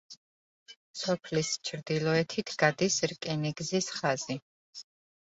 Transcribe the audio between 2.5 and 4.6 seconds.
გადის რკინიგზის ხაზი.